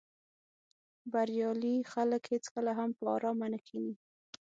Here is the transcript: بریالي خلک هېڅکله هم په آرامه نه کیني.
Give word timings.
بریالي 1.11 1.75
خلک 1.91 2.23
هېڅکله 2.33 2.71
هم 2.79 2.89
په 2.97 3.03
آرامه 3.15 3.47
نه 3.53 3.59
کیني. 3.67 3.93